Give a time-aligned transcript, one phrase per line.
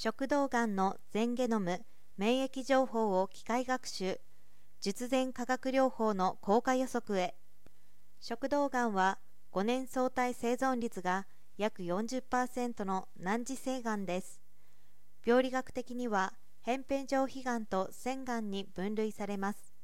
[0.00, 1.84] 食道がんの全ゲノム
[2.18, 4.20] 免疫情報を機械学習
[4.80, 7.34] 術前化学療法の効果予測へ。
[8.20, 9.18] 食道がんは
[9.50, 11.26] 5年相対生存率が
[11.56, 14.40] 約40%の難治性がんです。
[15.26, 16.32] 病理学的には
[16.64, 19.74] 扁平上皮がんと腺がんに分類されます。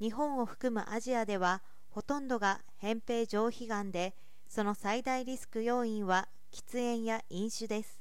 [0.00, 4.14] 日本を含むアジアではほとんどが扁平上皮がんで
[4.46, 7.97] その最大リスク要因は喫煙や飲酒です。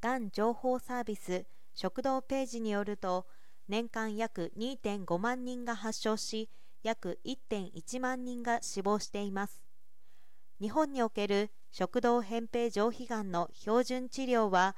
[0.00, 3.26] がん情報サービス食堂ページによると
[3.68, 6.48] 年間約2.5万人が発症し
[6.82, 9.64] 約1.1万人が死亡しています。
[10.60, 14.76] 日本における食道扁平上皮がんの標準治療は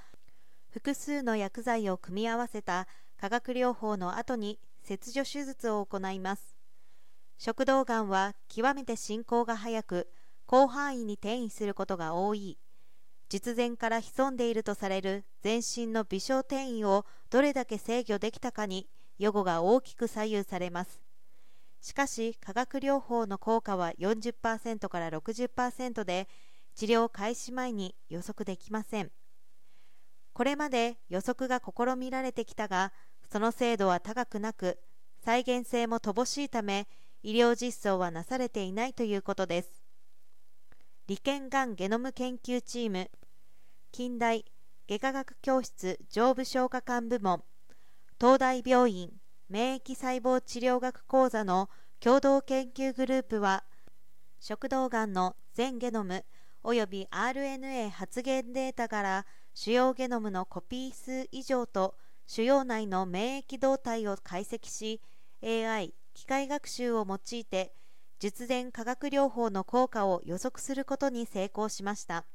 [0.70, 6.56] 複数の薬剤を組み合わせた化学療法の後に切除手術を行います。
[7.37, 10.09] 食道がんは極めて進行が早く
[10.48, 12.59] 広範囲に転移することが多い。
[13.28, 21.03] 術前から潜んでいるとされる全身の微小転移をどれだけ制御できたかに予後が大きく左右されます。
[21.80, 26.28] しかし化学療法の効果は40%から60%で
[26.75, 29.11] 治療開始前に予測できません。
[30.33, 32.92] これまで予測が試みられてきたが
[33.31, 34.78] その精度は高くなく
[35.22, 36.88] 再現性も乏しいため
[37.22, 39.84] 医療実装はなされていないということです。
[41.08, 43.10] 理研がんゲノム研究チーム
[43.91, 44.44] 近代
[44.89, 47.42] 外科学教室上部消化管部門
[48.20, 49.11] 東大病院
[49.48, 53.64] 免疫細胞治療学講座の共同研究グループは
[54.41, 56.25] 食道がんの全ゲノム
[56.62, 65.00] および RNA 発現データから主要ゲノムのコピー数以上と腫瘍内の免疫動態を解析し
[65.42, 67.72] AI 機械学習を用いて
[68.20, 72.27] 術前化学療法の効果を予測することに成功しました。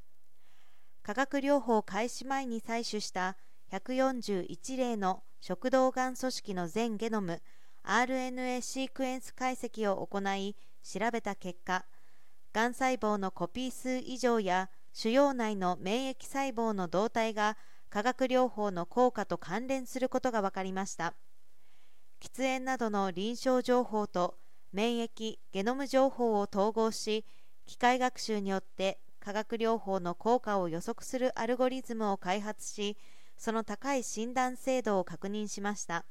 [1.04, 3.36] 化学療法開始前に採取した
[3.73, 7.42] 141例の食道がん組織の全ゲノム
[7.84, 11.84] RNA シークエンス解析を行い調べた結果
[12.53, 17.58] がん細胞のコピー数以上や腫瘍内の免疫細胞の動態が
[17.90, 21.16] 化学療法の効果と関連することが分かりました。
[22.22, 24.38] 喫煙などの臨床情報と
[24.72, 27.25] 免疫ゲノム情報を統合し
[27.66, 32.97] 機械学習によって化学療法の効果を予測するアルゴリズムを開発し
[33.38, 36.03] その高い診断精度を確認しました。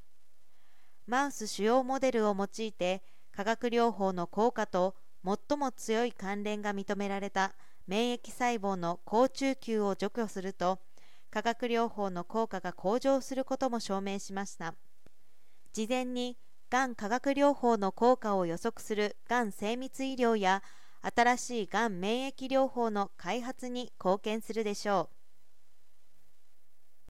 [1.06, 7.52] マウス主要モデルを用いて化学療法の効果と最も強い関連が認められた
[7.86, 10.78] 免疫細胞の高中球を除去すると
[11.30, 14.74] 化学療法の効果が向上することも証明しました。
[15.74, 16.38] 事前に
[16.70, 20.62] がん化学療法の効果を予測するがん精密医療や
[21.02, 25.21] 新しいがん免疫療法の開発に貢献するでしょう。